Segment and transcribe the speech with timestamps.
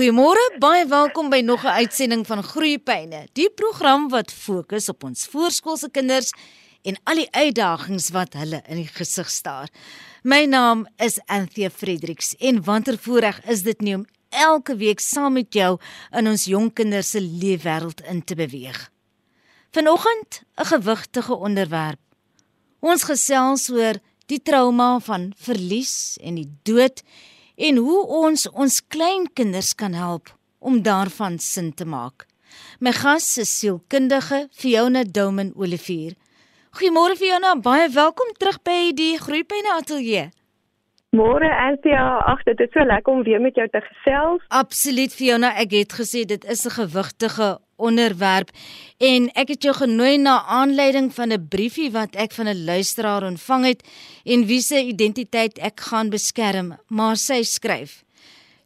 [0.00, 5.26] Goeiemôre, baie welkom by nog 'n uitsending van Groeipyne, die program wat fokus op ons
[5.26, 6.32] voorskoolse kinders
[6.82, 9.68] en al die uitdagings wat hulle in die gesig staar.
[10.22, 15.52] My naam is Anthea Fredericks en wantervoorreg is dit nie om elke week saam met
[15.52, 15.78] jou
[16.10, 18.90] in ons jong kinders se leefwêreld in te beweeg.
[19.70, 22.00] Vanoggend 'n gewigtige onderwerp.
[22.80, 27.02] Ons gesels oor die trauma van verlies en die dood
[27.60, 32.24] en hoe ons ons kleinkinders kan help om daarvan sin te maak.
[32.80, 36.16] My gas is sielkundige Fiona Douman Olivier.
[36.78, 40.30] Goeiemôre Fiona, baie welkom terug by die Groepyne Ateljee.
[41.10, 44.44] Môre Anthea, ag dit is so lekker om weer met jou te gesels.
[44.54, 48.50] Absoluut Fiona, ek het gesê dit is 'n gewigtige onderwerp
[48.98, 53.26] en ek het jou genooi na aanleiding van 'n briefie wat ek van 'n luisteraar
[53.26, 53.82] ontvang het
[54.24, 58.04] en wie se identiteit ek gaan beskerm, maar sy skryf: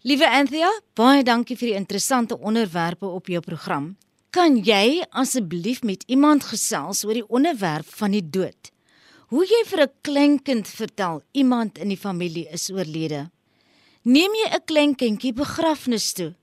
[0.03, 3.97] Liewe Anthea, baie dankie vir die interessante onderwerpe op jou program.
[4.31, 8.74] Kan jy asseblief met iemand gesels oor die onderwerp van die dood?
[9.35, 13.31] Hoe jy vir 'n kleinkind vertel iemand in die familie is oorlede.
[14.05, 16.35] Neem jy 'n kleinkindjie begrafnis toe?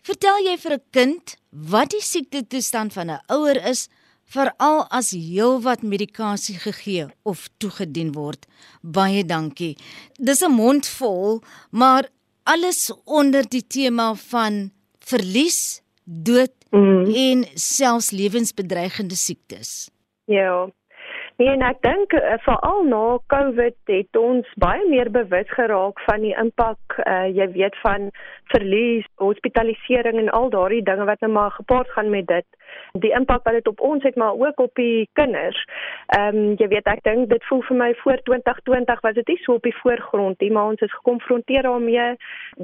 [0.00, 3.88] Vertel jy vir 'n kind wat die siekte toestand van 'n ouer is,
[4.24, 8.46] veral as heelwat medikasie gegee of toegedien word?
[8.80, 9.76] Baie dankie.
[10.16, 12.08] Dis 'n mond vol, maar
[12.44, 17.04] alles onder die tema van verlies, dood mm.
[17.14, 19.90] en selfs lewensbedreigende siektes.
[20.24, 20.72] Ja.
[21.36, 23.00] Nee, en ek dink uh, veral na
[23.32, 28.12] COVID het ons baie meer bewus geraak van die impak, uh, jy weet van
[28.52, 32.46] verlies, hospitalisering en al daardie dinge wat nou maar gepaard gaan met dit.
[33.02, 35.58] Die impak wat dit op ons het, maar ook op die kinders.
[36.14, 39.38] Ehm um, jy weet ek dink dit voel vir my voor 2020 was dit nie
[39.42, 42.14] so op die voorgrond nie, maar ons is gekonfronteer daarmee.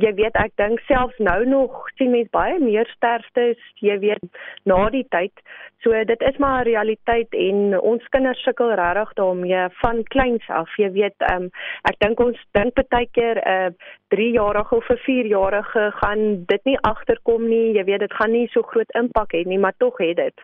[0.04, 4.22] Jy weet ek dink selfs nou nog sien mense baie meer sterftes, jy weet
[4.62, 5.34] na die tyd.
[5.82, 10.76] So dit is maar 'n realiteit en ons kinders sukkel regtig daarmee van kleins af.
[10.76, 11.50] Jy weet, um,
[11.88, 13.72] ek dink ons dink baie keer 'n uh,
[14.14, 17.72] 3-jarige of 'n 4-jarige gaan dit nie agterkom nie.
[17.76, 20.36] Jy weet, dit gaan nie so groot impak hê nie, maar tog het dit.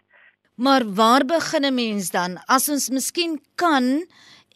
[0.57, 4.07] Maar waar begin 'n mens dan as ons miskien kan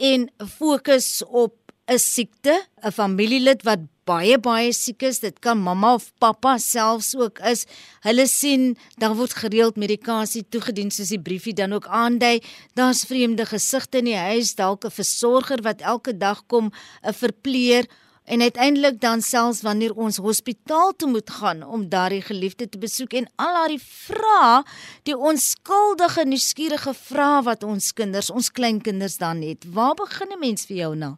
[0.01, 1.55] en fokus op
[1.91, 2.55] 'n siekte,
[2.87, 7.67] 'n familielid wat baie baie siek is, dit kan mamma of pappa selfs ook is.
[8.06, 12.43] Hulle sien dan word gereeld medikasie toegedien soos die briefie dan ook aandui.
[12.78, 16.71] Daar's vreemde gesigte in die huis, dalk 'n versorger wat elke dag kom,
[17.03, 17.87] 'n verpleer
[18.25, 23.12] en uiteindelik dan selfs wanneer ons hospitaal toe moet gaan om daardie geliefde te besoek
[23.12, 24.62] en al daardie vrae,
[25.03, 29.65] die onskuldige nuuskierige vrae wat ons kinders, ons kleinkinders dan het.
[29.67, 31.17] Waar begin 'n mens vir jou nou?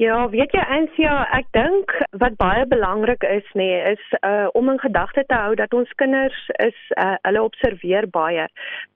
[0.00, 1.90] Ja, weet jy Ansia, ek dink
[2.22, 5.90] wat baie belangrik is nê, nee, is uh om in gedagte te hou dat ons
[6.00, 8.46] kinders is uh hulle observeer baie.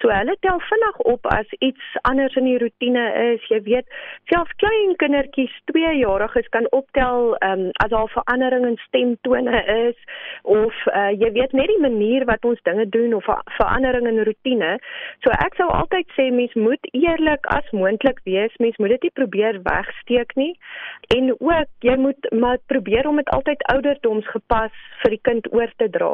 [0.01, 3.45] So hulle tel vinnig op as iets anders in die rotine is.
[3.53, 3.99] Jy weet,
[4.33, 10.01] selfs klein kindertjies, 2-jariges kan optel um as daar verandering in stemtone is
[10.57, 13.29] of uh jy weet net die manier wat ons dinge doen of
[13.59, 14.73] verandering in rotine.
[15.21, 18.57] So ek sou altyd sê mens moet eerlik as moontlik wees.
[18.57, 20.55] Mens moet dit nie probeer wegsteek nie
[21.17, 25.89] en ook jy moet maar probeer om dit altyd ouderdomsgepas vir die kind oor te
[25.97, 26.13] dra.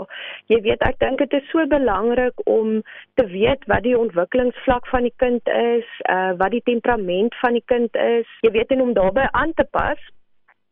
[0.53, 2.81] Jy weet ek dink dit is so belangrik om
[3.21, 7.67] te weet wat die ontwikkelingsvlak van die kind is, uh wat die temperament van die
[7.67, 8.29] kind is.
[8.47, 10.01] Jy weet en om daarbey aan te pas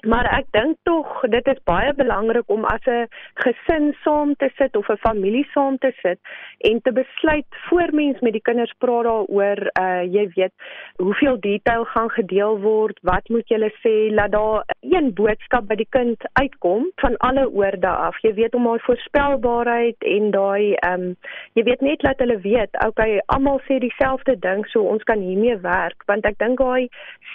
[0.06, 3.08] Maar ek dink tog dit is baie belangrik om as 'n
[3.42, 6.18] gesin saam te sit of 'n familie saam te sit
[6.58, 10.52] en te besluit voor mens met die kinders praat daaroor, uh jy weet,
[10.96, 15.90] hoeveel detail gaan gedeel word, wat moet jy sê, laat daar een boodskap by die
[15.90, 18.18] kind uitkom van alle oorde af.
[18.22, 21.16] Jy weet om haar voorspelbaarheid en daai um
[21.52, 25.56] jy weet net laat hulle weet, okay, almal sê dieselfde ding, so ons kan hiermee
[25.56, 26.88] werk, want ek dink daai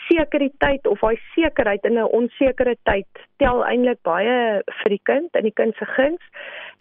[0.07, 5.35] sekuriteit of daai sekerheid in 'n onseker sekere tyd tel eintlik baie vir die kind
[5.35, 6.21] in die kind se guns.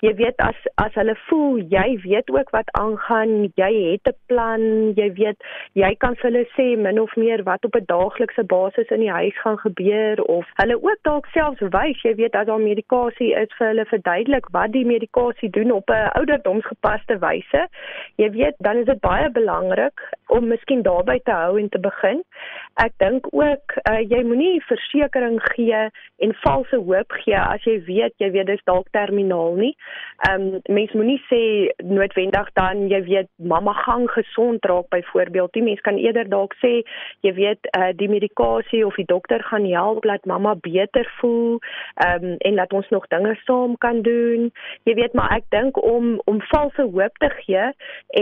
[0.03, 4.63] Jy weet as as hulle voel jy weet ook wat aangaan, jy het 'n plan,
[4.99, 5.39] jy weet
[5.75, 9.11] jy kan vir hulle sê min of meer wat op 'n daaglikse basis in die
[9.11, 13.51] huis gaan gebeur of hulle ook dalk selfs wys, jy weet as daar medikasie is
[13.59, 17.69] vir hulle verduidelik wat die medikasie doen op 'n ouderdomsgepaste wyse.
[18.17, 22.23] Jy weet dan is dit baie belangrik om miskien daarby te hou en te begin.
[22.75, 25.62] Ek dink ook uh, jy moenie versekerings gee
[26.25, 29.75] en valse hoop gee as jy weet jy weet dis dalk terminaal nie.
[30.29, 31.43] Ehm um, mens moenie sê
[31.85, 35.53] noodwendig dan jy weet mamma gaan gesond raak byvoorbeeld.
[35.53, 36.83] Die mens kan eerder dalk sê
[37.27, 41.59] jy weet uh, die medikasie of die dokter gaan help dat mamma beter voel
[41.95, 44.51] ehm um, en dat ons nog dinge saam kan doen.
[44.85, 47.67] Jy weet maar ek dink om om valse hoop te gee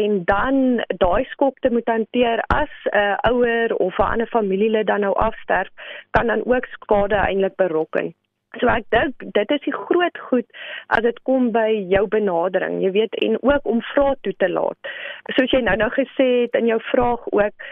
[0.00, 4.86] en dan daai skok te moet hanteer as 'n uh, ouer of 'n ander familielid
[4.86, 5.68] dan nou afsterf,
[6.10, 8.14] kan dan ook skade eintlik berokken.
[8.58, 10.46] So ek dink dit is die groot goed
[10.90, 14.90] as dit kom by jou benadering, jy weet en ook om vrae toe te laat.
[15.36, 17.68] Soos jy nou nou gesê het in jou vraag ook,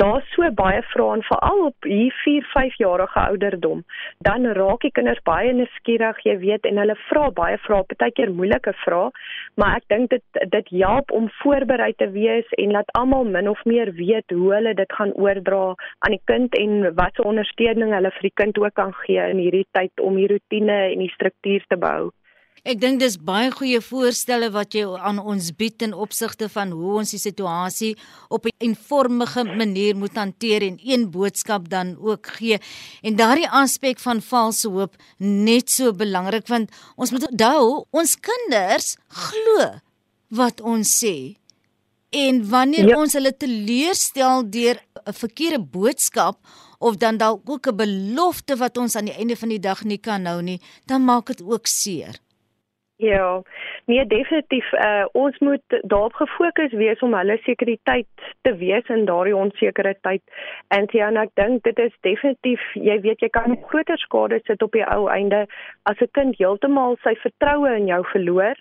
[0.00, 3.82] daar's so baie vrae en veral op hier 4, 5 jarige ouderdom,
[4.24, 8.72] dan raak die kinders baie nuuskierig, jy weet en hulle vra baie vrae, partykeer moeilike
[8.86, 9.10] vrae,
[9.60, 13.60] maar ek dink dit dit help om voorberei te wees en laat almal min of
[13.68, 15.74] meer weet hoe hulle dit gaan oordra
[16.06, 19.40] aan die kind en wat se ondersteuning hulle vir die kind ook kan gee in
[19.42, 22.10] hierdie tyd om die rotine en die struktuur te bou.
[22.62, 26.92] Ek dink dis baie goeie voorstelle wat jy aan ons bied in opsigte van hoe
[27.00, 27.96] ons die situasie
[28.30, 32.58] op 'n eenvormige manier moet hanteer en een boodskap dan ook gee.
[33.02, 38.96] En daardie aspek van valse hoop net so belangrik want ons moet onthou ons kinders
[39.08, 39.80] glo
[40.30, 41.34] wat ons sê.
[42.10, 42.96] En wanneer ja.
[42.96, 46.38] ons hulle teleurstel deur 'n verkeerde boodskap
[46.82, 49.98] of dan dalk ook 'n belofte wat ons aan die einde van die dag nie
[49.98, 52.18] kan hou nie, dan maak dit ook seer.
[53.02, 53.42] Ja,
[53.84, 58.06] nee definitief uh, ons moet daarop gefokus wees om hulle sekuriteit
[58.46, 60.22] te wees in daardie onsekere tyd.
[60.76, 64.78] En ja, ek dink dit is definitief, jy weet jy kan groter skade sit op
[64.78, 65.42] die ou einde
[65.90, 68.54] as 'n kind heeltemal sy vertroue in jou verloor.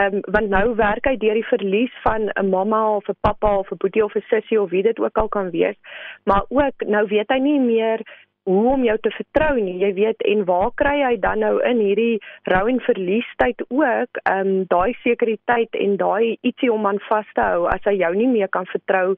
[0.00, 3.58] Ehm um, want nou werk hy deur die verlies van 'n mamma of 'n pappa
[3.58, 5.76] of 'n boetie of 'n sussie of wie dit ook al kan wees.
[6.24, 8.00] Maar ook nou weet hy nie meer
[8.48, 9.76] hoe om jou te vertrou nie.
[9.82, 12.18] Jy weet en waar kry hy dan nou in hierdie
[12.50, 17.44] rou en verliestyd ook ehm um, daai sekuriteit en daai ietsie om aan vas te
[17.52, 19.14] hou as hy jou nie meer kan vertrou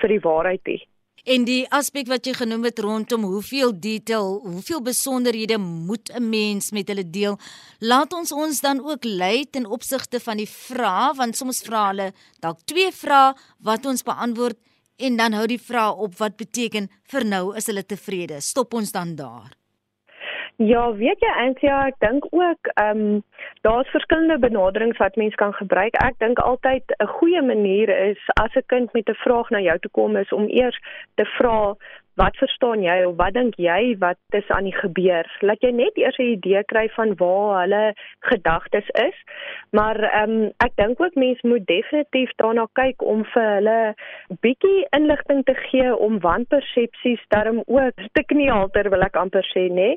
[0.00, 0.82] vir die waarheid nie.
[1.26, 6.70] En die aspek wat jy genoem het rondom hoeveel detail, hoeveel besonderhede moet 'n mens
[6.70, 7.38] met hulle deel,
[7.80, 12.12] laat ons ons dan ook lei ten opsigte van die vrae want soms vra hulle
[12.40, 14.56] dalk twee vrae wat ons beantwoord
[14.96, 18.40] en dan hou die vraag op wat beteken vir nou is hulle tevrede.
[18.40, 19.54] Stop ons dan daar.
[20.56, 23.22] Ja, weet jy eintlik ek dink ook ehm um,
[23.60, 25.94] daar's verskillende benaderings wat mens kan gebruik.
[26.00, 29.78] Ek dink altyd 'n goeie manier is as 'n kind met 'n vraag na jou
[29.78, 30.78] toe kom is om eers
[31.14, 31.76] te vra
[32.16, 35.28] wat verstaan jy of wat dink jy wat is aan die gebeur?
[35.44, 39.16] Laat jy net eers 'n idee kry van waar hulle gedagtes is.
[39.70, 43.94] Maar ehm um, ek dink ook mense moet definitief daarna kyk om vir hulle
[44.40, 49.90] bietjie inligting te gee om wanpersepsies daarom ook te knielter wil ek amper sê nê.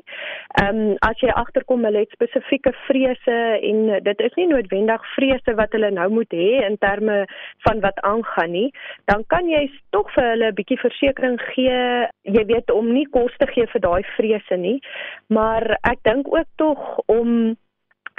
[0.62, 3.38] Ehm um, as jy agterkom hulle het spesifieke vrese
[3.70, 7.24] en dit is nie noodwendig vrese wat hulle nou moet hê in terme
[7.66, 8.70] van wat aangaan nie,
[9.04, 13.34] dan kan jy tog vir hulle 'n bietjie versekering gee jy weet om nie kos
[13.38, 14.78] te gee vir daai vrese nie.
[15.28, 17.56] Maar ek dink ook tog om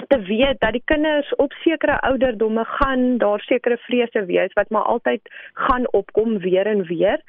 [0.07, 4.83] te weet dat die kinders op sekere ouderdomme gaan daar sekere vrese wees wat maar
[4.83, 5.21] altyd
[5.53, 7.19] gaan opkom weer en weer.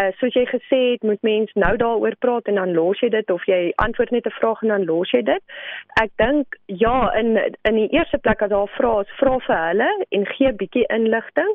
[0.00, 3.30] Uh soos jy gesê het, moet mens nou daaroor praat en dan los jy dit
[3.30, 5.42] of jy antwoord net 'n vraag en dan los jy dit.
[6.02, 9.90] Ek dink ja, in in die eerste plek as daar vrae is, vra vir hulle
[10.08, 11.52] en gee bietjie inligting.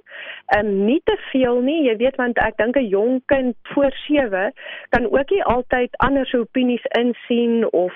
[0.58, 4.54] Um nie te veel nie, jy weet want ek dink 'n jong kind voor 7
[4.90, 7.94] kan ook nie altyd ander opinies insien of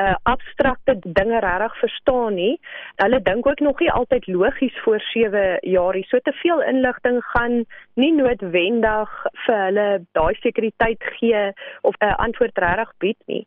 [0.00, 2.60] uh abstrakte dinge regtig verstaan verstaan nie.
[2.96, 6.04] Hulle dink ook nog nie altyd logies voor 7 jaar nie.
[6.08, 9.10] So te veel inligting gaan nie noodwendig
[9.46, 13.46] vir hulle daai sekuriteit gee of 'n antwoord regtig bied nie.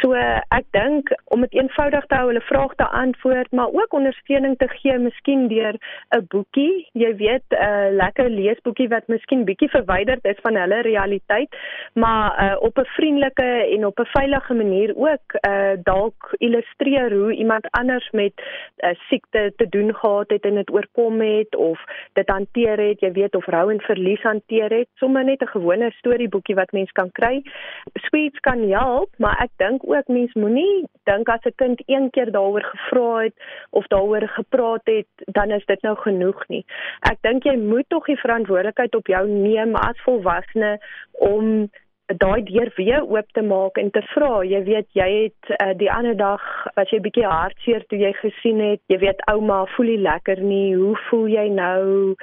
[0.00, 0.12] So
[0.48, 4.68] ek dink om dit eenvoudig te hou, hulle vrae te antwoord, maar ook ondersteuning te
[4.68, 5.74] gee, miskien deur
[6.16, 11.48] 'n boekie, jy weet, 'n lekker leesboekie wat miskien bietjie verwyderd is van hulle realiteit,
[11.94, 17.34] maar uh, op 'n vriendelike en op 'n veilige manier ook uh, dalk illustreer hoe
[17.34, 18.32] iemand anders kinders met
[18.78, 21.80] uh, siekte te doen gehad het en dit oorkom het of
[22.12, 25.90] dit hanteer het, jy weet of rou en verlies hanteer het, sommer net 'n gewone
[25.90, 27.42] storieboekie wat mens kan kry.
[27.94, 32.30] Sweets kan help, maar ek dink ook mens moenie dink as 'n kind een keer
[32.30, 33.34] daaroor gevra het
[33.70, 36.64] of daaroor gepraat het, dan is dit nou genoeg nie.
[37.00, 40.80] Ek dink jy moet tog die verantwoordelikheid op jou neem as volwassene
[41.12, 41.70] om
[42.18, 45.90] daai deur weer oop te maak en te vra, jy weet jy het uh, die
[45.92, 46.42] ander dag
[46.80, 50.74] as jy bietjie hartseer toe jy gesien het, jy weet ouma voel nie lekker nie,
[50.78, 52.14] hoe voel jy nou?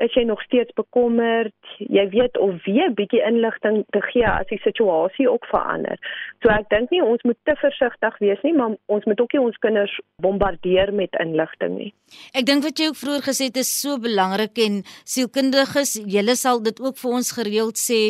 [0.00, 1.54] Is jy nog steeds bekommerd?
[1.78, 5.98] Jy weet of weer bietjie inligting te gee as die situasie ook verander.
[6.42, 9.42] So ek dink nie ons moet te versigtig wees nie, maar ons moet ook nie
[9.42, 11.90] ons kinders bombardeer met inligting nie.
[12.34, 16.62] Ek dink wat jy ook vroeër gesê het is so belangrik en sielkundiges, julle sal
[16.64, 18.00] dit ook vir ons gereeld sê,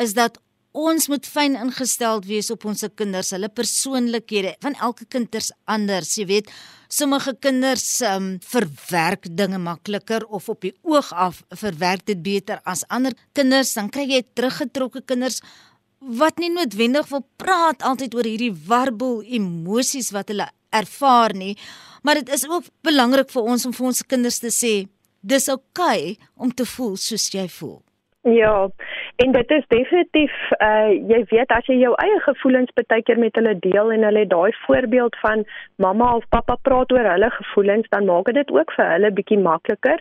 [0.00, 0.38] is dat
[0.72, 4.54] ons moet fyn ingestel wees op ons kinders, hulle persoonlikhede.
[4.62, 6.52] Van elke kind is anders, jy weet.
[6.90, 12.82] Sommige kinders um, verwerk dinge makliker of op die oog af verwerk dit beter as
[12.88, 13.74] ander kinders.
[13.78, 15.40] Dan kry jy teruggetrokke kinders
[16.00, 21.54] wat nie noodwendig wil praat altyd oor hierdie warboel emosies wat hulle ervaar nie.
[22.02, 24.74] Maar dit is ook belangrik vir ons om vir ons kinders te sê
[25.20, 27.80] dis oukei okay om te voel soos jy voel.
[28.24, 28.68] Ja,
[29.22, 33.36] en dit is definitief uh jy weet as jy jou eie gevoelens baie keer met
[33.36, 35.42] hulle deel en hulle daai voorbeeld van
[35.84, 40.00] mamma of pappa praat oor hulle gevoelens, dan maak dit ook vir hulle bietjie makliker.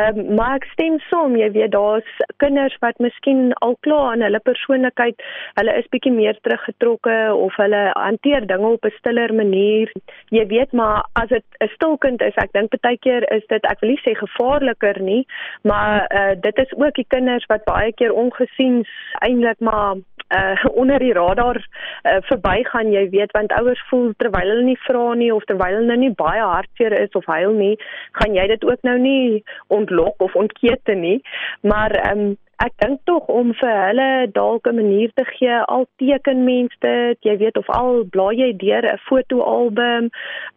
[0.00, 2.12] Ehm um, maar ek stem saam, jy weet daar's
[2.44, 5.26] kinders wat miskien al klaar aan hulle persoonlikheid,
[5.58, 9.92] hulle is bietjie meer teruggetrokke of hulle hanteer dinge op 'n stiller manier.
[10.30, 13.70] Jy weet maar as dit 'n stil kind is, ek dink baie keer is dit
[13.72, 15.26] ek wil nie sê gevaarliker nie,
[15.62, 18.12] maar uh dit is ook die kinders wat baie keer
[18.52, 18.88] ongesiens
[19.20, 19.96] eintlik maar
[20.32, 25.14] uh onder die radar uh, verbygaan jy weet want ouers voel terwyl hulle nie vra
[25.14, 27.76] nie of terwyl hulle nou nie baie hartseer is of huil nie
[28.12, 31.20] gaan jy dit ook nou nie ontlok of ontkete nie.
[31.60, 36.44] Maar um, ek dink tog om vir hulle dalk 'n manier te gee al teken
[36.46, 40.10] mense dit jy weet of al blaai jy deur 'n fotoalbum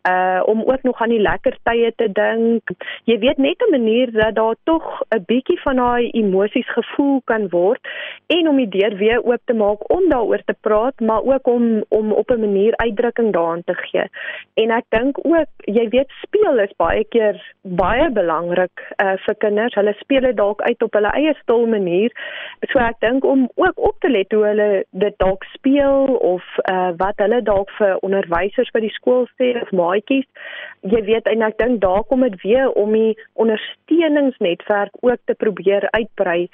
[0.10, 2.62] uh om ook nog aan die lekker tye te dink.
[3.10, 4.86] Jy weet net 'n manier dat daar tog
[5.16, 7.82] 'n bietjie van daai emosies gevoel kan word
[8.28, 11.84] en om die deur weer oop te maak om daaroor te praat maar ook om
[11.90, 14.06] om op 'n manier uitdrukking daaraan te gee.
[14.54, 19.74] En ek dink ook jy weet speel is baie keer baie belangrik uh vir kinders.
[19.74, 22.12] Hulle speel dit dalk uit op hulle eie stil manier manier.
[22.72, 26.92] So ek dink om ook op te let hoe hulle dit dalk speel of uh,
[26.98, 30.26] wat hulle dalk vir onderwysers by die skool sê of maatjies.
[30.86, 35.88] Jy weet en ek dink daar kom dit weer om die ondersteuningsnetwerk ook te probeer
[35.94, 36.48] uitbrei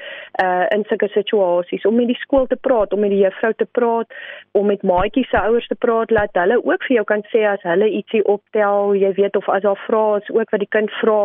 [0.43, 3.67] uh, in sulke situasies om met die skool te praat, om met die juffrou te
[3.77, 4.11] praat,
[4.57, 7.63] om met maatjies se ouers te praat, laat hulle ook vir jou kan sê as
[7.67, 11.21] hulle ietsie optel, jy weet of as daar vrae is ook wat die kind vra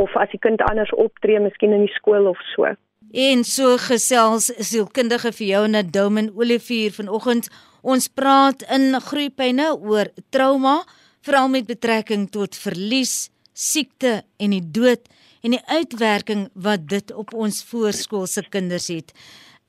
[0.00, 2.72] of as die kind anders optree miskien in die skool of so.
[3.10, 7.48] En so gesels sielkundige vir jou na Domen Olivier vanoggend.
[7.82, 10.84] Ons praat in groepyne oor trauma,
[11.26, 15.08] veral met betrekking tot verlies, siekte en die dood
[15.42, 19.10] en die uitwerking wat dit op ons voorskoolse kinders het.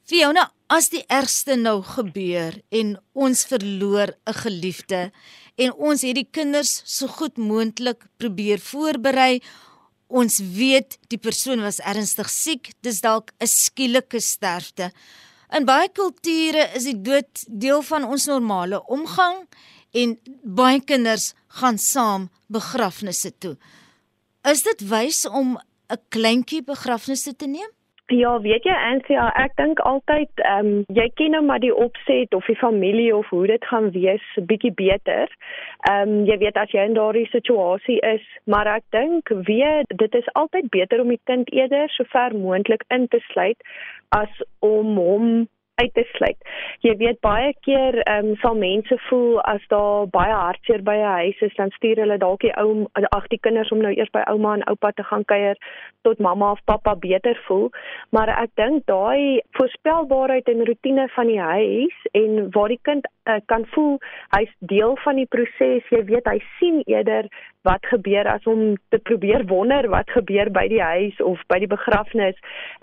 [0.05, 5.11] Fiona, as die ergste nou gebeur en ons verloor 'n geliefde
[5.55, 9.41] en ons het die kinders so goed moontlik probeer voorberei
[10.07, 14.91] Ons weet die persoon was ernstig siek, dis dalk 'n skielike sterfte.
[15.53, 19.47] In baie kulture is die dood deel van ons normale omgang
[19.93, 23.57] en baie kinders gaan saam begrafnisse toe.
[24.43, 27.69] Is dit wys om 'n kleintjie begrafnisse te neem?
[28.11, 32.35] Ja, weet jy Anthea, ek dink altyd ehm um, jy ken nou maar die opset
[32.35, 35.31] of die familie of hoe dit gaan wees bietjie beter.
[35.87, 40.19] Ehm um, jy weet as jy in daardie situasie is, maar ek dink weet dit
[40.19, 43.63] is altyd beter om die kind eerder so ver moontlik in te sluit
[44.19, 46.37] as om hom uit te sluit.
[46.85, 51.15] Jy weet baie keer ehm um, sal mense voel as daar baie hartseer by 'n
[51.19, 54.23] huis is, dan stuur hulle dalk die ou ag die kinders om nou eers by
[54.33, 55.57] ouma en oupa te gaan kuier
[56.01, 57.71] tot mamma of pappa beter voel.
[58.09, 63.39] Maar ek dink daai voorspelbaarheid en rotine van die huis en waar die kind uh,
[63.45, 63.97] kan voel
[64.35, 67.29] hy's deel van die proses, jy weet hy sien eerder
[67.63, 71.69] wat gebeur as om te probeer wonder wat gebeur by die huis of by die
[71.71, 72.35] begrafnis.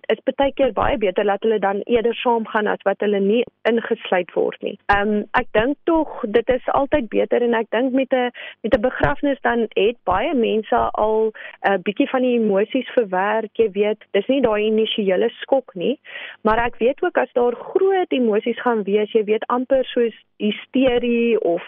[0.08, 3.42] Is baie keer baie beter dat hulle dan eerder saam gaan as wat hulle nie
[3.68, 4.76] ingesluit word nie.
[4.94, 8.32] Ehm um, ek dink tog dit is altyd beter en ek dink met 'n
[8.64, 13.52] met 'n begrafnis dan het baie mense al 'n uh, bietjie van die emosies verwerk,
[13.56, 15.98] jy weet, dis nie daai initiële skok nie,
[16.42, 21.40] maar ek weet ook as daar groot emosies gaan wees, jy weet amper soos hysterie
[21.40, 21.62] of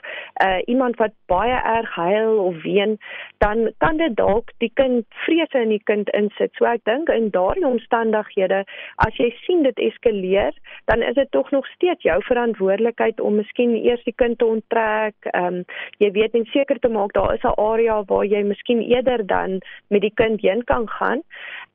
[0.44, 2.98] uh, iemand wat baie erg huil of ween
[3.44, 6.52] dan kan dit dalk die kind vrese in die kind insit.
[6.58, 8.62] So ek dink in daardie omstandighede,
[9.06, 10.54] as jy sien dit eskaleer,
[10.90, 15.16] dan is dit tog nog steeds jou verantwoordelikheid om miskien eers die kind te onttrek.
[15.32, 15.64] Ehm um,
[16.02, 19.60] jy weet net seker te maak daar is 'n area waar jy miskien eerder dan
[19.88, 21.22] met die kind heen kan gaan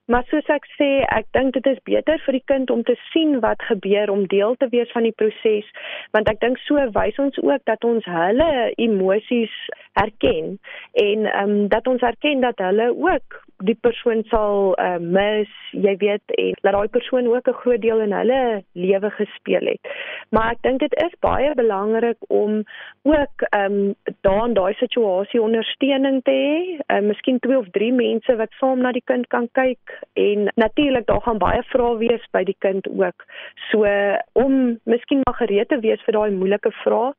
[0.07, 3.41] Maar soos ek sê, ek dink dit is beter vir die kind om te sien
[3.43, 5.67] wat gebeur om deel te wees van die proses,
[6.15, 9.57] want ek dink so wys ons ook dat ons hulle emosies
[9.99, 10.55] herken
[11.03, 15.95] en ehm um, dat ons erken dat hulle ook die persoon sal uh, mis, jy
[16.01, 19.81] weet, en dat daai persoon ook 'n groot deel in hulle lewe gespeel het.
[20.29, 22.63] Maar ek dink dit is baie belangrik om
[23.03, 26.79] ook ehm um, daar in daai situasie ondersteuning te hê.
[26.87, 31.05] Uh, miskien twee of drie mense wat saam na die kind kan kyk en natuurlik
[31.05, 33.25] daar gaan baie vrae wees by die kind ook.
[33.71, 33.85] So
[34.33, 37.13] om miskien maar gereed te wees vir daai moeilike vrae.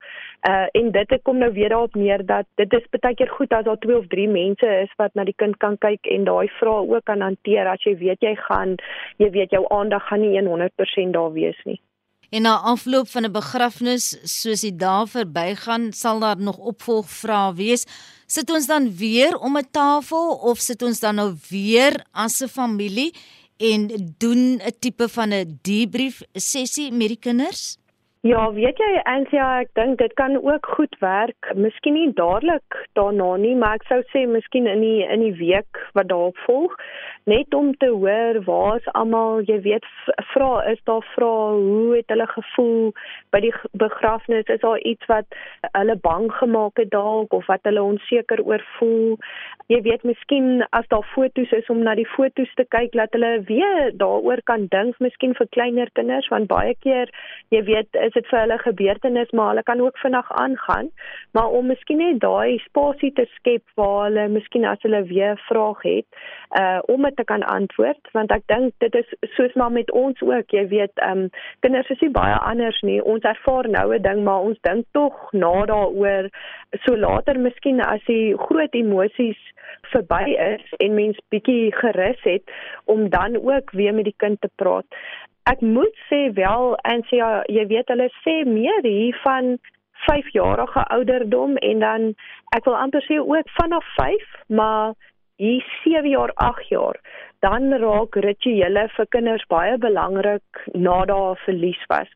[0.48, 3.64] Uh en dit kom nou weer daarop neer dat dit is baie keer goed as
[3.64, 6.86] daar twee of drie mense is wat na die kind kan kyk en daai vrae
[6.86, 8.76] ook kan hanteer as jy weet jy gaan
[9.22, 11.80] jy weet jou aandag gaan nie 100% daar wees nie.
[12.30, 14.04] En na afloop van 'n begrafnis,
[14.40, 17.86] soos die dae verbygaan, sal daar nog opvolgvrae wees.
[18.26, 22.48] Sit ons dan weer om 'n tafel of sit ons dan nou weer as 'n
[22.48, 23.14] familie
[23.56, 27.78] en doen 'n tipe van 'n debrief sessie met die kinders?
[28.26, 31.50] Ja, weet jy Ansia, ek dink dit kan ook goed werk.
[31.54, 35.78] Miskien nie dadelik daarna nie, maar ek sou sê miskien in die in die week
[35.94, 36.74] wat daarop volg,
[37.30, 39.86] net om te hoor waar's almal, jy weet,
[40.32, 42.90] vra is daar vra, hoe het hulle gevoel
[43.30, 43.52] by die
[43.84, 44.50] begrafnis?
[44.50, 45.38] Is daar iets wat
[45.76, 49.14] hulle bang gemaak het dalk of wat hulle onseker oor voel?
[49.68, 53.34] Jy weet, miskien as daar foto's is om na die foto's te kyk, laat hulle
[53.46, 57.12] weer daaroor kan dink, miskien vir kleiner kinders, want baie keer,
[57.54, 60.90] jy weet, is dit vir hulle gebeurtenis maar hulle kan ook vinnig aangaan
[61.36, 65.82] maar om miskien net daai spasie te skep waar hulle miskien as hulle weer vraag
[65.86, 66.06] het
[66.60, 70.22] uh om dit te kan antwoord want ek dink dit is soos maar met ons
[70.22, 71.28] ook jy weet um
[71.60, 72.98] kinders is nie baie anders nie.
[73.02, 76.30] Ons ervaar nou 'n ding maar ons dink tog na daaroor
[76.84, 79.40] so later miskien as die groot emosies
[79.92, 80.24] verby
[80.54, 82.44] is en mens bietjie gerus het
[82.84, 84.86] om dan ook weer met die kind te praat
[85.50, 89.56] ek moet sê wel en sê ja, jy weet hulle sê meer hier van
[90.06, 92.08] 5 jarige ouderdom en dan
[92.56, 94.26] ek wil amper sê ook vanaf 5
[94.60, 94.92] maar
[95.36, 97.00] hier 7 jaar 8 jaar
[97.44, 102.10] dan raak rituele vir kinders baie belangrik na daai verlies was.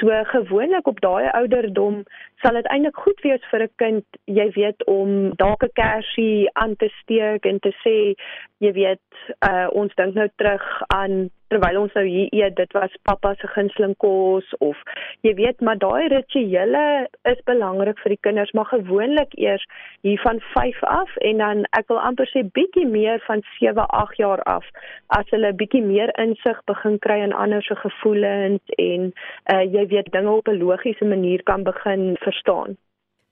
[0.00, 2.02] So gewoonlik op daai ouderdom
[2.42, 6.76] sal dit eintlik goed wees vir 'n kind, jy weet, om dalk 'n kersie aan
[6.76, 8.14] te steek en te sê,
[8.58, 9.06] jy weet,
[9.48, 13.48] uh, ons dink nou terug aan terwyl ons nou hier eet, dit was pappa se
[13.52, 14.80] gunsteling kos of
[15.26, 16.84] jy weet, maar daai rituele
[17.30, 19.64] is belangrik vir die kinders, maar gewoonlik eers
[20.06, 24.16] hier van 5 af en dan ek wil amper sê bietjie meer van 7, 8
[24.22, 29.10] jaar af af as hulle bietjie meer insig begin kry in ander se gevoelens en
[29.52, 32.76] uh, jy weet dinge op 'n logiese manier kan begin verstaan.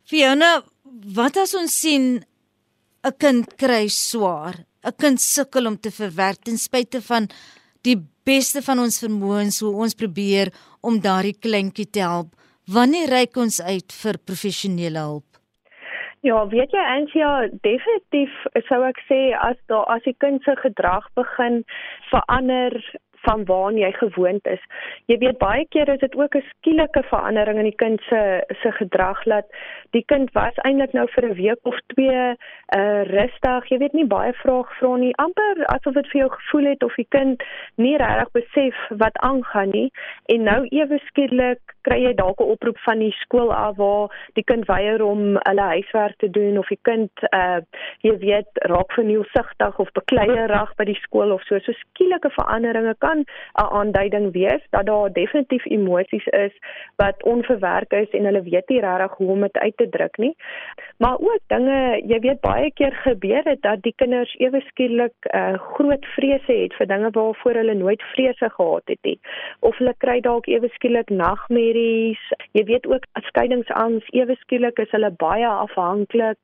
[0.04, 0.62] Fiona,
[1.16, 2.24] wat as ons sien
[3.04, 4.54] 'n kind kry swaar,
[4.84, 7.28] 'n kind sukkel om te verwerk ten spyte van
[7.82, 12.34] die beste van ons vermoëns hoe ons probeer om daardie kleintjie te help.
[12.66, 15.31] Wanneer reik ons uit vir professionele hulp?
[16.22, 17.28] Ja, weet jy Ansia,
[17.64, 18.34] definitief
[18.68, 21.64] sou ek sê as daar as die kind se gedrag begin
[22.12, 22.76] verander
[23.26, 24.62] van waar jy gewoond is.
[25.06, 28.72] Jy weet baie keer is dit ook 'n skielike verandering in die kind se se
[28.72, 29.46] gedrag dat
[29.90, 32.36] die kind was eintlik nou vir 'n week of twee
[32.76, 33.68] uh rustig.
[33.68, 35.12] Jy weet nie baie vrae vra nie.
[35.16, 37.42] amper asof dit vir jou gevoel het of die kind
[37.74, 39.90] nie regtig besef wat aangaan nie
[40.26, 44.08] en nou ewe skielik kry jy dalk 'n oproep van die skool af waar
[44.38, 47.60] die kind weier om hulle huiswerk te doen of die kind uh
[48.00, 51.58] jy weet raak vernieuwsigtig of bekleierig by die skool of so.
[51.58, 53.24] So skielike veranderinge kan 'n
[53.78, 56.54] aanduiding wees dat daar definitief emosies is
[56.96, 60.36] wat onverwerk is en hulle weet nie regtig hoe om dit uit te druk nie.
[60.98, 65.54] Maar ook dinge, jy weet baie keer gebeur dit dat die kinders ewe skielik uh,
[65.74, 69.18] groot vrese het vir dinge waarvoor hulle nooit vrese gehad het nie.
[69.60, 72.22] Of hulle kry dalk ewe skielik nagmerries.
[72.52, 76.38] Jy weet ook skeidingsangs ewe skielik is hulle baie afhanklik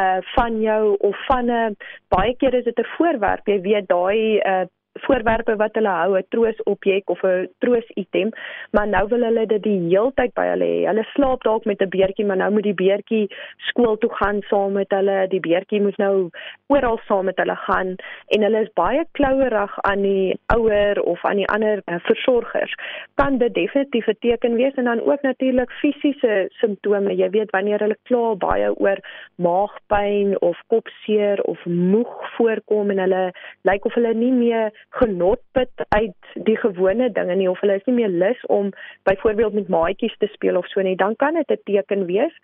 [0.00, 1.76] uh van jou of van 'n
[2.08, 3.46] baie keer is dit 'n voorwerp.
[3.46, 4.66] Jy weet daai uh
[5.06, 8.30] voorwerpe wat hulle hou, 'n troosobjek of 'n troositem,
[8.70, 10.86] maar nou wil hulle dit die heeltyd by hulle hê.
[10.86, 14.72] Hulle slaap dalk met 'n beertjie, maar nou moet die beertjie skool toe gaan saam
[14.72, 15.26] met hulle.
[15.28, 16.30] Die beertjie moet nou
[16.66, 21.36] oral saam met hulle gaan en hulle is baie klouerig aan die ouer of aan
[21.36, 22.74] die ander uh, versorgers.
[23.14, 27.16] Kan dit definitief 'n teken wees en dan ook natuurlik fisiese simptome.
[27.16, 28.98] Jy weet wanneer hulle kla baie oor
[29.34, 33.32] maagpyn of kopseer of moeg voorkom en hulle
[33.62, 37.86] lyk of hulle nie meer genot put uit die gewone dinge nie of hulle is
[37.86, 38.72] nie meer lus om
[39.08, 42.34] byvoorbeeld met maatjies te speel of so nie, dan kan dit 'n teken wees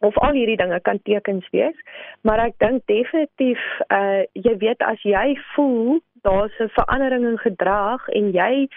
[0.00, 1.76] of al hierdie dinge kan tekens wees,
[2.20, 8.08] maar ek dink definitief uh jy weet as jy voel daar's 'n verandering in gedrag
[8.18, 8.68] en jy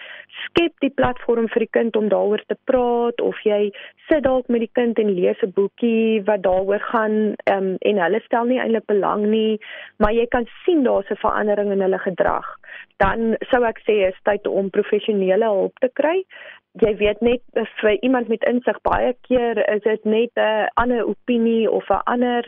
[0.44, 3.72] skep die platform vir die kind om daaroor te praat of jy
[4.08, 7.16] sit dalk met die kind en lees 'n boekie wat daaroor gaan
[7.54, 9.58] um, en hulle stel nie eintlik belang nie,
[9.98, 12.46] maar jy kan sien daar's 'n verandering in hulle gedrag,
[12.96, 16.24] dan sou ek sê is tyd om professionele hulp te kry.
[16.72, 17.42] Jy weet net
[17.80, 22.44] vir iemand met insig baie keer is dit net 'n ander opinie of 'n ander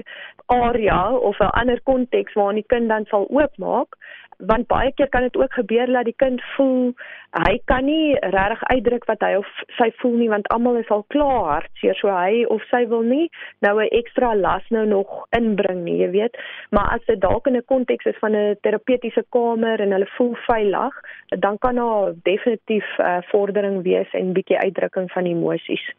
[0.47, 3.97] area of 'n ander konteks waarin die kind dan sal oopmaak
[4.39, 6.93] want baie keer kan dit ook gebeur dat die kind voel
[7.33, 11.05] hy kan nie regtig uitdruk wat hy of sy voel nie want almal is al
[11.15, 11.97] klaar hartseer.
[12.01, 13.31] So hy of sy wil nie
[13.65, 16.37] nou 'n ekstra las nou nog inbring nie jy weet.
[16.71, 20.35] Maar as dit dalk in 'n konteks is van 'n terapeutiese kamer en hulle voel
[20.47, 20.95] veilig
[21.29, 25.93] dan kan daar definitief uh, vordering wees en bietjie uitdrukking van emosies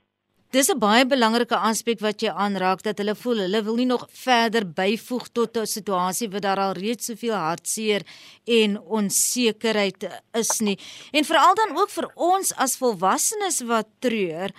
[0.54, 4.04] Dis 'n baie belangrike aspek wat jy aanraak dat hulle voel hulle wil nie nog
[4.26, 8.02] verder byvoeg tot 'n situasie waar daar al reeds soveel hartseer
[8.46, 10.78] en onsekerheid is nie.
[11.12, 14.52] En veral dan ook vir ons as volwassenes wat treur,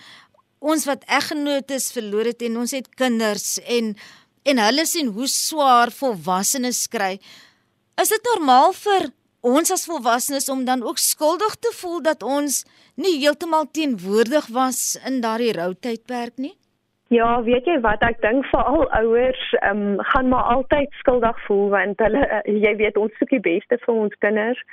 [0.59, 3.95] ons wat eggenotes verloor het en ons het kinders en
[4.43, 7.19] en hulle sien hoe swaar volwassenes kry.
[8.01, 9.11] Is dit normaal vir
[9.45, 12.63] ons as volwassenes om dan ook skuldig te voel dat ons
[12.95, 16.55] nie heeltemal teenwoordig was in daardie routydperk nie?
[17.13, 21.37] Ja, weet jy wat ek dink vir al ouers ehm um, gaan maar altyd skuldig
[21.45, 24.63] voel want hulle uh, jy weet ons soek die beste vir ons kinders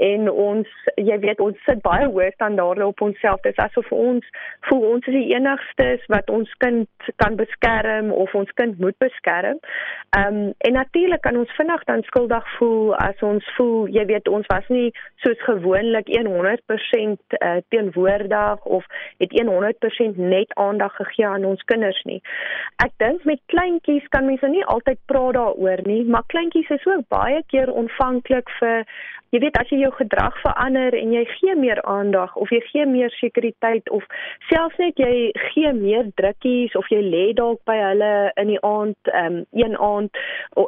[0.00, 3.42] en ons jy weet ons sit baie hoë standaarde op onsself.
[3.44, 4.30] Dit is asof ons
[4.70, 9.60] voel ons is die enigstes wat ons kind kan beskerm of ons kind moet beskerm.
[10.16, 14.32] Ehm um, en natuurlik kan ons vinnig dan skuldig voel as ons voel jy weet
[14.32, 14.88] ons was nie
[15.26, 16.24] soos gewoonlik 100%
[17.36, 18.88] uh, teenwoordig of
[19.20, 22.20] het 100% net aandag gegee aan ons kinders kinders nie.
[22.84, 27.08] Ek dink met kleintjies kan mense nie altyd praat daaroor nie, maar kleintjies is ook
[27.08, 28.86] baie keer ontvanklik vir
[29.32, 32.84] jy weet as jy jou gedrag verander en jy gee meer aandag of jy gee
[32.84, 34.04] meer sekuriteit of
[34.50, 38.10] selfs net jy gee meer drukkies of jy lê dalk by hulle
[38.42, 40.20] in die aand um, een aand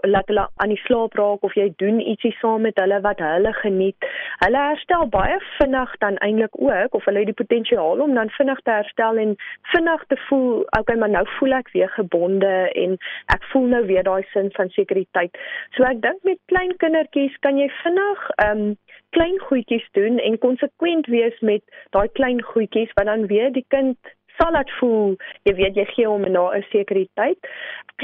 [0.08, 3.52] laat hulle aan die slaap raak of jy doen ietsie saam met hulle wat hulle
[3.58, 4.08] geniet
[4.46, 8.64] hulle herstel baie vinnig dan eintlik ook of hulle het die potensiaal om dan vinnig
[8.64, 9.36] te herstel en
[9.74, 12.96] vinnig te voel okay maar nou voel ek weer gebonde en
[13.36, 15.36] ek voel nou weer daai sin van sekuriteit.
[15.76, 18.76] So ek dink met klein kindertjies kan jy vinnig um, um
[19.14, 21.62] klein goedjies doen en konsekwent wees met
[21.94, 26.06] daai klein goedjies wat dan weer die kind sal laat voel jy weet jy gee
[26.06, 27.38] hom 'n sekuriteit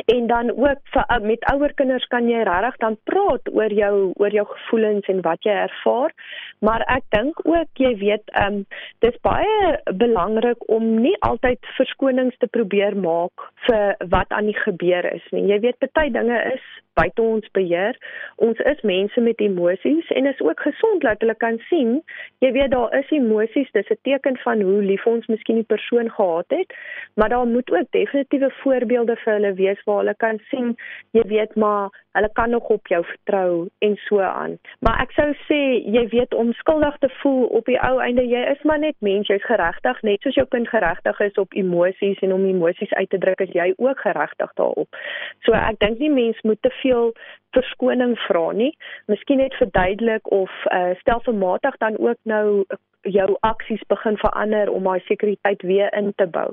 [0.06, 4.12] en dan ook vir uh, met ouer kinders kan jy regtig dan praat oor jou
[4.16, 6.12] oor jou gevoelens en wat jy ervaar.
[6.58, 8.62] Maar ek dink ook jy weet um
[9.04, 15.10] dis baie belangrik om nie altyd verskonings te probeer maak vir wat aan die gebeur
[15.14, 15.48] is nie.
[15.50, 16.64] Jy weet baie dinge is
[16.98, 17.96] buite ons beheer.
[18.44, 22.00] Ons is mense met emosies en is ook gesond dat hulle kan sien,
[22.44, 26.08] jy weet daar is emosies, dis 'n teken van hoe lief ons miskien die persoon
[26.20, 26.76] gehad het,
[27.14, 30.76] maar daar moet ook definitiewe voorbeelde vir hulle wees waar hulle kan sien,
[31.16, 34.58] jy weet maar hulle kan nog op jou vertrou en so aan.
[34.84, 35.60] Maar ek sou sê
[35.94, 39.30] jy weet om skuldig te voel op die ou einde jy is maar net mens,
[39.30, 43.18] jy's geregtig net soos jou kind geregtig is op emosies en om emosies uit te
[43.22, 45.00] druk as jy ook geregtig daarop.
[45.46, 47.14] So ek dink nie mens moet te veel
[47.56, 48.70] verskoning vra nie.
[49.10, 52.64] Miskien net verduidelik of uh, stelselmatig dan ook nou
[53.02, 56.52] jou aksies begin verander om daai sekuriteit weer in te bou.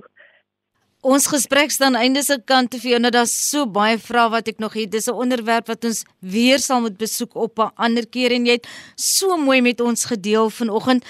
[1.05, 4.47] Ons gesprek staan einde se kant te vir jou nou daar's so baie vrae wat
[4.47, 4.91] ek nog het.
[4.91, 8.53] Dis 'n onderwerp wat ons weer sal moet besoek op 'n ander keer en jy
[8.53, 11.05] het so mooi met ons gedeel vanoggend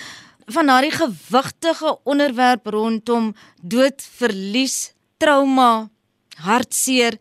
[0.45, 5.89] van daardie gewigtige onderwerp rondom dood, verlies, trauma,
[6.35, 7.17] hartseer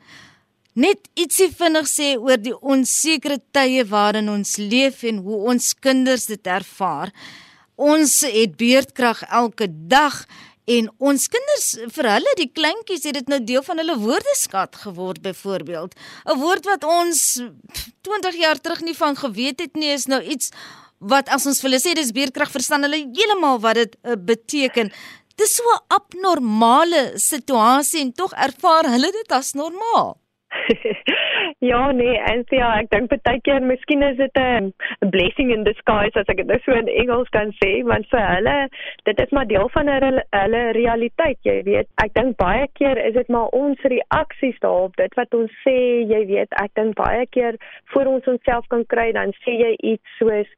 [0.76, 6.26] net ietsie vinnig sê oor die onsekere tye waarin ons leef en hoe ons kinders
[6.26, 7.12] dit ervaar.
[7.76, 10.24] Ons het beerdkrag elke dag
[10.64, 15.20] en ons kinders vir hulle die kleintjies het dit nou deel van hulle woordeskat geword
[15.22, 15.94] byvoorbeeld.
[16.24, 17.42] 'n Woord wat ons
[18.02, 20.50] 20 jaar terug nie van geweet het nie is nou iets
[20.98, 24.90] wat as ons vir hulle sê dis beerdkrag verstaan hulle heeltemal wat dit uh, beteken.
[25.36, 30.16] Dis so 'n abnormale situasie en tog ervaar hulle dit as normaal.
[31.58, 34.72] ja nee, en ja, ek dink baie keer miskien is dit 'n
[35.08, 38.68] blessing in disguise as ek dit nou so in Engels kan sê, want vir hulle
[39.04, 41.88] dit is maar deel van hulle hulle realiteit, jy weet.
[42.04, 46.26] Ek dink baie keer is dit maar ons reaksies daarop, dit wat ons sê, jy
[46.26, 47.56] weet, ek dink baie keer
[47.94, 50.48] voor ons onsself kan kry dan sê jy iets soos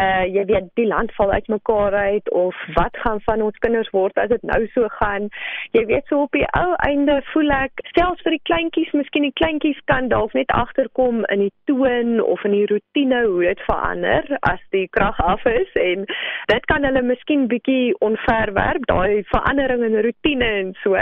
[0.00, 4.16] uh jy weet die land val uitmekaar uit of wat gaan van ons kinders word
[4.16, 5.28] as dit nou so gaan.
[5.72, 9.36] Jy weet so op die ou einde voel ek selfs vir die kleintjies, miskien die
[9.36, 13.60] kleintjies kan dalk net net agterkom in die toon of in die rotine hoe dit
[13.66, 16.06] verander as die krag af is en
[16.46, 20.96] dit kan hulle miskien bietjie onver werk daai verandering in rotine en so.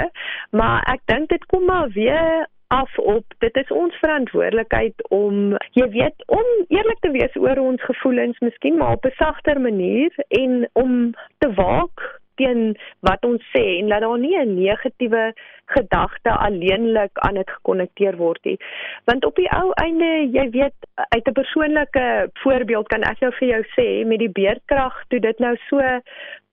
[0.51, 5.89] Maar ek dink dit kom maar weer af op dit is ons verantwoordelikheid om jy
[5.93, 10.69] weet om eerlik te wees oor ons gevoelens miskien maar op 'n sagter manier en
[10.73, 15.33] om te waak teen wat ons sê en laat daar nie 'n negatiewe
[15.67, 18.59] gedagte alleenlik aan dit gekonnekteer word nie.
[19.05, 23.49] Want op die ou einde, jy weet, uit 'n persoonlike voorbeeld kan ek nou vir
[23.49, 25.81] jou sê met die beerdkrag toe dit nou so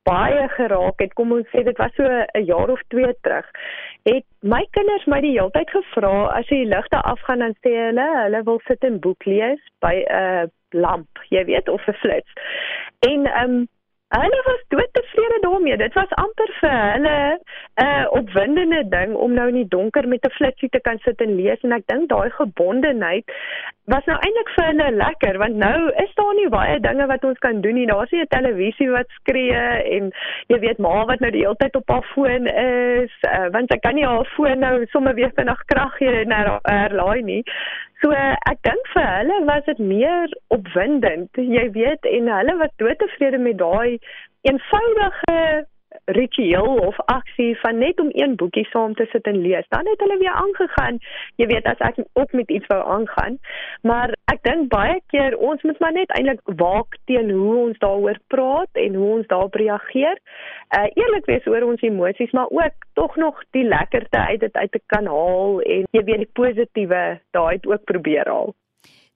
[0.04, 3.46] baie geraak het, kom ons sê dit was so 'n jaar of 2 terug.
[4.04, 8.08] Het my kinders my die hele tyd gevra as die ligte afgaan dan sê hulle
[8.24, 12.32] hulle wil sit en boek lees by 'n lamp, jy weet, of 'n flits.
[13.00, 13.68] En ehm um,
[14.12, 15.78] Hulle was doodtevrede daarmee.
[15.78, 17.40] Dit was amper vir hulle
[17.82, 21.22] 'n uh, opwindende ding om nou in die donker met 'n flitsie te kan sit
[21.22, 23.32] en lees en ek dink daai gebondenheid
[23.94, 27.40] was nou eintlik vir hulle lekker want nou is daar nie baie dinge wat ons
[27.46, 27.88] kan doen nie.
[27.88, 29.64] Daar's nie 'n televisie wat skree
[29.98, 30.12] en
[30.48, 33.80] jy weet maar wat nou die hele tyd op haar foon is, uh, want sy
[33.80, 36.32] kan nie haar foon nou sommer weer vinnig krag gee en
[36.64, 37.44] herlaai nie.
[38.02, 43.38] So ek dink vir hulle was dit meer opwindend, jy weet, en hulle was doodtevrede
[43.38, 44.00] met daai
[44.50, 45.36] eenvoudige
[46.18, 49.68] ritueel of aksie van net om een boekie saam te sit en lees.
[49.70, 51.00] Dan het hulle weer aangegaan.
[51.36, 53.38] Jy weet as ek ook met iets wou aangaan,
[53.82, 58.20] maar ek dink baie keer ons moet maar net eintlik waak teen hoe ons daaroor
[58.28, 60.18] praat en hoe ons daarop reageer.
[60.78, 64.72] Uh eerlik wees oor ons emosies, maar ook tog nog die lekkerte uit dit uit
[64.72, 68.54] te kan haal en jy weet die positiewe daai ook probeer haal.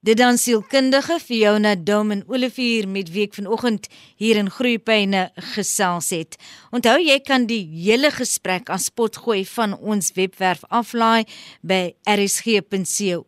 [0.06, 3.88] Dit dan sielkundige Fiona Dom en Olivier met wie ek vanoggend
[4.22, 6.36] hier in Groepyne gesels het.
[6.70, 11.26] Onthou jy kan die hele gesprek as pot gooi van ons webwerf aflaai
[11.66, 13.24] by rsg.co.za.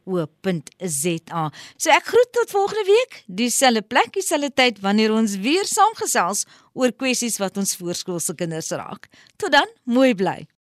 [1.81, 6.45] So ek groet tot volgende week, dieselfde plek, dieselfde tyd wanneer ons weer saamgesels
[6.77, 9.09] oor kwessies wat ons voorskoolse kinders raak.
[9.41, 10.45] Tot dan, mooi bly.